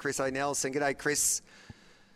Chris 0.00 0.18
O'Nelson. 0.18 0.72
G'day, 0.72 0.96
Chris. 0.96 1.42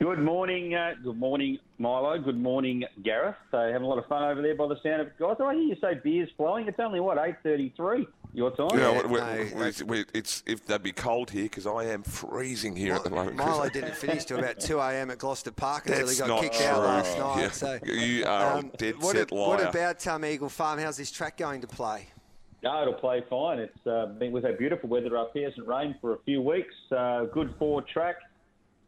Good 0.01 0.19
morning, 0.19 0.75
uh, 0.75 0.95
good 1.05 1.19
morning, 1.19 1.59
Milo. 1.79 2.19
Good 2.19 2.37
morning, 2.41 2.85
Gareth. 3.03 3.37
So 3.51 3.59
having 3.59 3.83
a 3.83 3.87
lot 3.87 3.99
of 3.99 4.07
fun 4.07 4.23
over 4.25 4.41
there 4.43 4.55
by 4.57 4.67
the 4.67 4.77
sound 4.83 5.03
of 5.03 5.07
it, 5.09 5.19
guys. 5.21 5.37
I 5.39 5.53
hear 5.55 5.63
you 5.63 5.77
say 5.81 6.01
beer's 6.03 6.29
flowing. 6.37 6.67
It's 6.67 6.81
only 6.81 6.99
what 6.99 7.17
eight 7.19 7.37
thirty-three 7.43 8.09
your 8.33 8.51
time. 8.57 8.71
Yeah, 8.73 8.91
Yeah, 8.91 9.07
we- 9.07 9.21
no, 9.21 9.49
we- 9.55 9.85
we- 10.01 10.05
it's 10.15 10.43
if 10.47 10.67
they'd 10.67 10.83
be 10.83 10.93
cold 10.93 11.31
here 11.31 11.45
because 11.45 11.67
I 11.67 11.85
am 11.85 12.03
freezing 12.03 12.75
here 12.75 12.95
at 12.95 13.05
the 13.05 13.11
moment. 13.11 13.37
Chris. 13.37 13.49
Milo 13.49 13.69
didn't 13.69 13.95
finish 13.97 14.25
till 14.25 14.39
about 14.41 14.59
2 14.59 14.81
a.m. 14.81 15.11
at 15.11 15.19
Gloucester 15.19 15.53
Park 15.53 15.87
until 15.87 16.09
he 16.09 16.17
got 16.19 16.29
not 16.29 16.43
kicked 16.43 16.57
true. 16.57 16.67
out 16.67 16.83
last 16.83 17.19
night. 17.19 17.41
Yeah. 17.43 17.51
So, 17.51 17.79
You 17.85 18.25
are 18.27 18.59
a 18.59 18.63
dead 18.77 18.95
what, 19.01 19.15
set 19.15 19.31
a- 19.31 19.35
what 19.35 19.63
about 19.63 20.05
um, 20.09 20.25
Eagle 20.25 20.49
Farm? 20.49 20.81
How's 20.81 20.97
this 20.97 21.13
track 21.13 21.37
going 21.37 21.61
to 21.61 21.69
play? 21.69 22.09
No, 22.65 22.81
it'll 22.81 22.95
play 22.95 23.23
fine. 23.29 23.59
It's 23.59 23.87
uh, 23.87 24.07
been, 24.19 24.33
we've 24.33 24.43
had 24.43 24.57
beautiful 24.57 24.89
weather 24.89 25.19
up 25.19 25.33
here. 25.35 25.47
It 25.47 25.51
hasn't 25.51 25.69
rained 25.69 25.97
for 26.01 26.15
a 26.15 26.19
few 26.25 26.41
weeks. 26.41 26.75
Uh, 26.91 27.25
good 27.25 27.55
forward 27.59 27.87
track. 27.87 28.17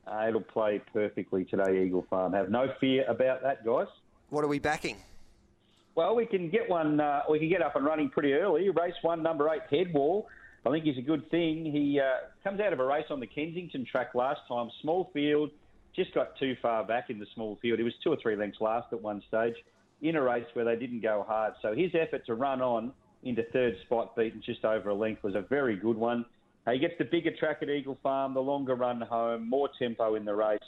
Uh, 0.06 0.24
it'll 0.28 0.40
play 0.40 0.80
perfectly 0.94 1.44
today, 1.44 1.84
Eagle 1.84 2.06
Farm. 2.08 2.32
Have 2.32 2.48
no 2.48 2.72
fear 2.80 3.04
about 3.06 3.42
that, 3.42 3.66
guys. 3.66 3.88
What 4.30 4.44
are 4.44 4.48
we 4.48 4.58
backing? 4.58 4.96
Well, 5.94 6.16
we 6.16 6.24
can 6.24 6.48
get 6.48 6.70
one. 6.70 7.00
Uh, 7.00 7.22
we 7.28 7.38
can 7.38 7.50
get 7.50 7.60
up 7.60 7.76
and 7.76 7.84
running 7.84 8.08
pretty 8.08 8.32
early. 8.32 8.70
Race 8.70 8.94
one, 9.02 9.22
number 9.22 9.46
eight, 9.50 9.62
Headwall. 9.70 10.26
I 10.64 10.70
think 10.70 10.84
he's 10.84 10.96
a 10.96 11.02
good 11.02 11.30
thing. 11.30 11.66
He 11.66 12.00
uh, 12.00 12.28
comes 12.44 12.60
out 12.60 12.72
of 12.72 12.80
a 12.80 12.84
race 12.84 13.04
on 13.10 13.20
the 13.20 13.26
Kensington 13.26 13.84
track 13.84 14.14
last 14.14 14.40
time. 14.48 14.70
Small 14.80 15.10
field, 15.12 15.50
just 15.94 16.14
got 16.14 16.38
too 16.38 16.56
far 16.62 16.82
back 16.82 17.10
in 17.10 17.18
the 17.18 17.26
small 17.34 17.58
field. 17.60 17.78
He 17.78 17.84
was 17.84 17.94
two 18.02 18.10
or 18.10 18.16
three 18.22 18.36
lengths 18.36 18.60
last 18.62 18.90
at 18.92 19.02
one 19.02 19.22
stage 19.28 19.54
in 20.00 20.16
a 20.16 20.22
race 20.22 20.46
where 20.54 20.64
they 20.64 20.76
didn't 20.76 21.02
go 21.02 21.26
hard. 21.28 21.54
So 21.60 21.74
his 21.74 21.90
effort 21.94 22.24
to 22.26 22.34
run 22.34 22.62
on 22.62 22.92
into 23.28 23.42
third 23.52 23.76
spot, 23.84 24.16
beaten 24.16 24.42
just 24.44 24.64
over 24.64 24.90
a 24.90 24.94
length, 24.94 25.22
was 25.22 25.34
a 25.34 25.42
very 25.42 25.76
good 25.76 25.96
one. 25.96 26.24
Uh, 26.66 26.72
he 26.72 26.78
gets 26.78 26.94
the 26.98 27.04
bigger 27.04 27.30
track 27.36 27.58
at 27.62 27.68
Eagle 27.68 27.98
Farm, 28.02 28.34
the 28.34 28.40
longer 28.40 28.74
run 28.74 29.00
home, 29.00 29.48
more 29.48 29.68
tempo 29.78 30.14
in 30.14 30.24
the 30.24 30.34
race. 30.34 30.58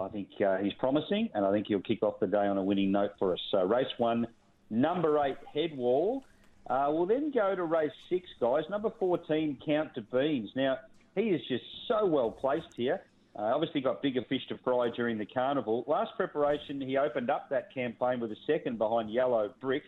I 0.00 0.08
think 0.08 0.28
uh, 0.44 0.56
he's 0.56 0.72
promising, 0.74 1.28
and 1.34 1.44
I 1.44 1.52
think 1.52 1.68
he'll 1.68 1.80
kick 1.80 2.02
off 2.02 2.18
the 2.18 2.26
day 2.26 2.46
on 2.46 2.58
a 2.58 2.62
winning 2.62 2.90
note 2.90 3.12
for 3.18 3.32
us. 3.32 3.40
So 3.50 3.62
race 3.62 3.86
one, 3.98 4.26
number 4.70 5.24
eight, 5.24 5.36
Headwall. 5.52 6.24
Uh, 6.68 6.86
we'll 6.88 7.06
then 7.06 7.30
go 7.30 7.54
to 7.54 7.62
race 7.64 7.92
six, 8.08 8.26
guys. 8.40 8.64
Number 8.70 8.90
14, 8.98 9.58
Count 9.64 9.94
to 9.94 10.00
Beans. 10.00 10.50
Now, 10.56 10.78
he 11.14 11.22
is 11.22 11.40
just 11.48 11.64
so 11.86 12.06
well 12.06 12.30
placed 12.30 12.74
here. 12.76 13.02
Uh, 13.36 13.52
obviously, 13.54 13.80
got 13.80 14.00
bigger 14.00 14.22
fish 14.28 14.42
to 14.48 14.58
fry 14.64 14.88
during 14.94 15.18
the 15.18 15.26
carnival. 15.26 15.84
Last 15.86 16.12
preparation, 16.16 16.80
he 16.80 16.96
opened 16.96 17.30
up 17.30 17.50
that 17.50 17.72
campaign 17.74 18.20
with 18.20 18.30
a 18.32 18.36
second 18.46 18.78
behind 18.78 19.10
Yellow 19.10 19.52
Brick. 19.60 19.82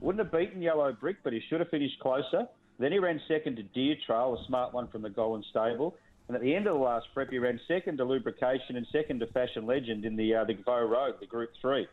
Wouldn't 0.00 0.24
have 0.24 0.32
beaten 0.32 0.62
Yellow 0.62 0.92
Brick, 0.92 1.18
but 1.22 1.32
he 1.32 1.40
should 1.48 1.60
have 1.60 1.68
finished 1.68 1.98
closer. 2.00 2.48
Then 2.78 2.92
he 2.92 2.98
ran 2.98 3.20
second 3.28 3.56
to 3.56 3.62
Deer 3.62 3.96
Trail, 4.06 4.38
a 4.40 4.46
smart 4.46 4.72
one 4.72 4.88
from 4.88 5.02
the 5.02 5.10
Gollan 5.10 5.44
Stable. 5.50 5.94
And 6.28 6.36
at 6.36 6.42
the 6.42 6.54
end 6.54 6.66
of 6.66 6.74
the 6.74 6.80
last 6.80 7.06
prep, 7.12 7.30
he 7.30 7.38
ran 7.38 7.60
second 7.66 7.98
to 7.98 8.04
Lubrication 8.04 8.76
and 8.76 8.86
second 8.92 9.20
to 9.20 9.26
Fashion 9.28 9.66
Legend 9.66 10.04
in 10.04 10.16
the 10.16 10.34
uh, 10.34 10.44
the 10.44 10.54
Gvo 10.54 10.88
Road, 10.88 11.16
the 11.20 11.26
Group 11.26 11.50
Three. 11.60 11.86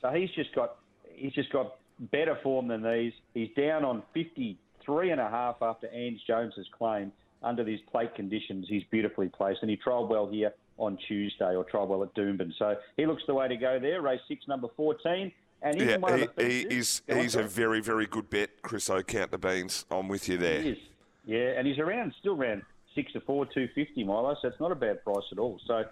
So 0.00 0.10
he's 0.10 0.30
just 0.30 0.54
got 0.54 0.76
he's 1.12 1.32
just 1.32 1.52
got 1.52 1.76
better 1.98 2.38
form 2.42 2.68
than 2.68 2.82
these. 2.82 3.12
He's 3.34 3.50
down 3.56 3.84
on 3.84 4.02
53 4.14 5.10
and 5.10 5.20
a 5.20 5.28
half 5.28 5.56
after 5.60 5.88
Ange 5.92 6.20
Jones's 6.26 6.66
claim. 6.78 7.12
Under 7.42 7.64
these 7.64 7.80
plate 7.90 8.14
conditions, 8.14 8.66
he's 8.68 8.84
beautifully 8.90 9.28
placed, 9.28 9.60
and 9.62 9.70
he 9.70 9.76
trialled 9.76 10.08
well 10.08 10.28
here 10.28 10.52
on 10.76 10.98
Tuesday, 11.08 11.56
or 11.56 11.64
trialled 11.64 11.88
well 11.88 12.02
at 12.02 12.14
Doomben. 12.14 12.52
So 12.58 12.76
he 12.96 13.06
looks 13.06 13.22
the 13.26 13.34
way 13.34 13.48
to 13.48 13.56
go 13.56 13.78
there. 13.80 14.02
Race 14.02 14.20
six, 14.28 14.46
number 14.46 14.68
14. 14.76 15.32
And 15.62 15.80
Yeah, 15.80 15.96
one 15.98 16.14
of 16.14 16.20
he, 16.20 16.26
the 16.36 16.44
he 16.44 16.60
is. 16.78 17.02
He's 17.06 17.34
a 17.34 17.42
very, 17.42 17.80
very 17.80 18.06
good 18.06 18.30
bet, 18.30 18.62
Chris 18.62 18.88
O'Count 18.88 19.30
the 19.30 19.38
Beans. 19.38 19.84
I'm 19.90 20.08
with 20.08 20.28
you 20.28 20.38
there. 20.38 20.62
He 20.62 20.70
is. 20.70 20.78
Yeah, 21.26 21.52
and 21.56 21.66
he's 21.66 21.78
around, 21.78 22.14
still 22.18 22.34
around 22.34 22.62
six 22.94 23.12
to 23.12 23.20
four, 23.20 23.46
two 23.46 23.68
fifty 23.74 24.02
Milo. 24.02 24.34
So 24.40 24.48
it's 24.48 24.60
not 24.60 24.72
a 24.72 24.76
bad 24.76 25.04
price 25.04 25.24
at 25.30 25.38
all. 25.38 25.60
So 25.66 25.84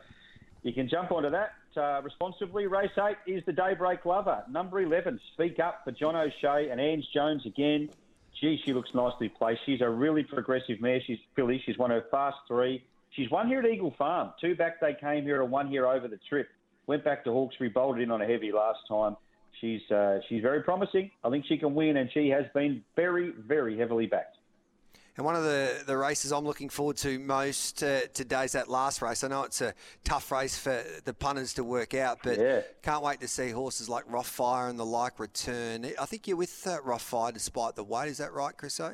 you 0.62 0.72
can 0.72 0.88
jump 0.88 1.12
onto 1.12 1.30
that 1.30 1.52
uh, 1.76 2.00
responsibly. 2.02 2.66
Race 2.66 2.90
eight 2.98 3.16
is 3.26 3.44
the 3.44 3.52
Daybreak 3.52 4.04
Lover, 4.04 4.42
number 4.50 4.80
eleven. 4.80 5.20
Speak 5.34 5.58
up 5.58 5.82
for 5.84 5.92
John 5.92 6.16
O'Shea 6.16 6.70
and 6.70 6.80
Ange 6.80 7.06
Jones 7.12 7.44
again. 7.46 7.90
Gee, 8.40 8.60
she 8.64 8.72
looks 8.72 8.90
nicely 8.94 9.28
placed. 9.28 9.60
She's 9.66 9.80
a 9.80 9.88
really 9.88 10.22
progressive 10.22 10.80
mare. 10.80 11.00
She's 11.06 11.18
filly. 11.34 11.62
She's 11.66 11.76
won 11.76 11.90
her 11.90 12.04
fast 12.10 12.36
three. 12.46 12.84
She's 13.10 13.30
won 13.30 13.48
here 13.48 13.60
at 13.60 13.66
Eagle 13.66 13.94
Farm. 13.98 14.32
Two 14.40 14.54
back 14.54 14.80
they 14.80 14.94
came 14.94 15.24
here 15.24 15.42
and 15.42 15.50
one 15.50 15.68
here 15.68 15.86
over 15.86 16.08
the 16.08 16.18
trip. 16.28 16.48
Went 16.86 17.04
back 17.04 17.24
to 17.24 17.32
Hawkesbury, 17.32 17.70
bolted 17.70 18.02
in 18.02 18.10
on 18.10 18.22
a 18.22 18.26
heavy 18.26 18.52
last 18.52 18.78
time. 18.88 19.16
She's 19.60 19.82
uh, 19.90 20.20
she's 20.28 20.42
very 20.42 20.62
promising. 20.62 21.10
I 21.24 21.30
think 21.30 21.44
she 21.46 21.58
can 21.58 21.74
win, 21.74 21.96
and 21.96 22.10
she 22.12 22.28
has 22.28 22.44
been 22.54 22.84
very, 22.96 23.32
very 23.36 23.76
heavily 23.78 24.06
backed. 24.06 24.36
And 25.16 25.24
one 25.24 25.34
of 25.34 25.42
the, 25.42 25.82
the 25.84 25.96
races 25.96 26.30
I'm 26.30 26.44
looking 26.44 26.68
forward 26.68 26.96
to 26.98 27.18
most 27.18 27.82
uh, 27.82 28.02
today's 28.14 28.52
that 28.52 28.68
last 28.68 29.02
race. 29.02 29.24
I 29.24 29.28
know 29.28 29.42
it's 29.42 29.60
a 29.60 29.74
tough 30.04 30.30
race 30.30 30.56
for 30.56 30.80
the 31.04 31.12
punters 31.12 31.54
to 31.54 31.64
work 31.64 31.92
out, 31.94 32.20
but 32.22 32.38
Yeah. 32.38 32.60
can't 32.82 33.02
wait 33.02 33.18
to 33.22 33.26
see 33.26 33.50
horses 33.50 33.88
like 33.88 34.06
Rothfire 34.06 34.70
and 34.70 34.78
the 34.78 34.86
like 34.86 35.18
return. 35.18 35.84
I 36.00 36.06
think 36.06 36.28
you're 36.28 36.36
with 36.36 36.64
uh, 36.68 36.78
Rothfire 36.86 37.32
despite 37.32 37.74
the 37.74 37.82
weight. 37.82 38.08
Is 38.10 38.18
that 38.18 38.32
right, 38.32 38.56
Chris 38.56 38.78
O? 38.78 38.92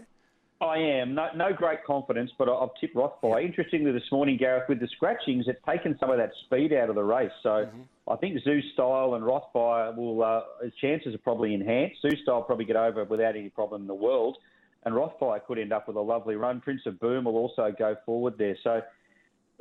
I 0.65 0.79
am. 0.79 1.15
No, 1.15 1.29
no 1.37 1.53
great 1.53 1.85
confidence, 1.85 2.31
but 2.39 2.49
I've 2.49 2.71
tipped 2.81 2.97
Rothfire. 2.97 3.45
Interestingly, 3.45 3.93
this 3.93 4.11
morning, 4.11 4.39
Gareth, 4.39 4.65
with 4.69 4.81
the 4.81 4.89
scratchings, 4.89 5.45
it's 5.47 5.61
taken 5.69 5.97
some 6.01 6.11
of 6.11 6.17
that 6.17 6.31
speed 6.47 6.73
out 6.73 6.89
of 6.89 6.95
the 6.95 7.05
race. 7.05 7.31
So 7.43 7.69
I 8.09 8.17
think 8.17 8.43
Zoo 8.43 8.61
Style 8.73 9.15
and 9.15 9.23
Rothfire 9.25 9.95
will, 9.95 10.25
uh, 10.25 10.41
his 10.63 10.73
chances 10.81 11.15
are 11.15 11.19
probably 11.19 11.53
enhanced. 11.53 11.97
Zoo 12.01 12.17
Style 12.23 12.37
will 12.37 12.43
probably 12.43 12.65
get 12.65 12.77
over 12.77 13.05
without 13.05 13.37
any 13.37 13.51
problem 13.51 13.83
in 13.83 13.87
the 13.87 13.95
world. 13.95 14.39
And 14.85 14.95
Rothfire 14.95 15.45
could 15.45 15.59
end 15.59 15.73
up 15.73 15.87
with 15.87 15.97
a 15.97 16.01
lovely 16.01 16.37
run. 16.37 16.61
Prince 16.61 16.83
of 16.87 16.99
Boom 16.99 17.25
will 17.25 17.37
also 17.37 17.75
go 17.79 17.97
forward 18.07 18.35
there. 18.39 18.57
So, 18.65 18.81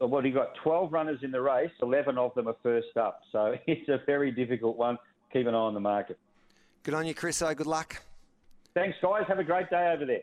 uh, 0.02 0.08
what 0.08 0.24
he 0.24 0.32
got 0.32 0.56
12 0.64 0.92
runners 0.92 1.20
in 1.22 1.32
the 1.32 1.42
race, 1.42 1.72
11 1.82 2.18
of 2.18 2.34
them 2.34 2.48
are 2.48 2.56
first 2.64 2.96
up. 2.98 3.22
So 3.32 3.56
it's 3.68 3.90
a 3.90 4.00
very 4.06 4.32
difficult 4.32 4.78
one. 4.78 4.98
Keep 5.34 5.48
an 5.48 5.56
eye 5.56 5.58
on 5.58 5.74
the 5.74 5.80
market. 5.80 6.18
Good 6.84 6.94
on 6.94 7.06
you, 7.06 7.14
Chris 7.14 7.42
O. 7.42 7.54
Good 7.54 7.68
luck. 7.68 8.02
Thanks, 8.74 8.98
guys. 9.02 9.24
Have 9.28 9.40
a 9.40 9.44
great 9.44 9.70
day 9.70 9.94
over 9.94 10.06
there. 10.06 10.22